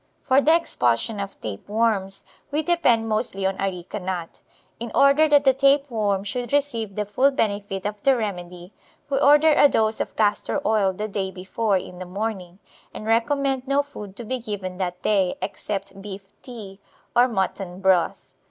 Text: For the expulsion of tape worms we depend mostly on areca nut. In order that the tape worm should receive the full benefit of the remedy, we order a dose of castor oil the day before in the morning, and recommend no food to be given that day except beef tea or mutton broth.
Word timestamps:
For 0.23 0.41
the 0.41 0.55
expulsion 0.55 1.19
of 1.19 1.39
tape 1.41 1.69
worms 1.69 2.23
we 2.49 2.63
depend 2.63 3.07
mostly 3.07 3.45
on 3.45 3.61
areca 3.61 3.99
nut. 3.99 4.39
In 4.79 4.91
order 4.95 5.29
that 5.29 5.43
the 5.43 5.53
tape 5.53 5.91
worm 5.91 6.23
should 6.23 6.51
receive 6.51 6.95
the 6.95 7.05
full 7.05 7.29
benefit 7.29 7.85
of 7.85 8.01
the 8.01 8.17
remedy, 8.17 8.73
we 9.11 9.19
order 9.19 9.51
a 9.53 9.69
dose 9.69 9.99
of 9.99 10.15
castor 10.15 10.59
oil 10.65 10.91
the 10.91 11.07
day 11.07 11.29
before 11.29 11.77
in 11.77 11.99
the 11.99 12.07
morning, 12.07 12.57
and 12.95 13.05
recommend 13.05 13.67
no 13.67 13.83
food 13.83 14.15
to 14.15 14.23
be 14.23 14.39
given 14.39 14.79
that 14.79 15.03
day 15.03 15.35
except 15.39 16.01
beef 16.01 16.23
tea 16.41 16.79
or 17.15 17.27
mutton 17.27 17.79
broth. 17.79 18.33